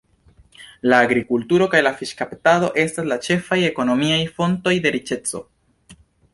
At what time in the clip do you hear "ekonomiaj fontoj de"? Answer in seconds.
3.69-4.97